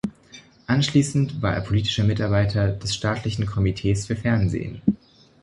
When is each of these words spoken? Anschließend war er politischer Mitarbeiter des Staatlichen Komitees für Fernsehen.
Anschließend 0.65 1.43
war 1.43 1.53
er 1.53 1.61
politischer 1.61 2.03
Mitarbeiter 2.03 2.69
des 2.71 2.95
Staatlichen 2.95 3.45
Komitees 3.45 4.07
für 4.07 4.15
Fernsehen. 4.15 4.81